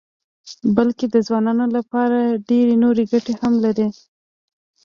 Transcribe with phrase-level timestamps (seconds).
[0.75, 2.19] بلکې د ځوانانو لپاره
[2.49, 3.87] ډېرې نورې ګټې هم لري.